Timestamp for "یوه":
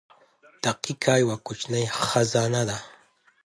1.23-1.37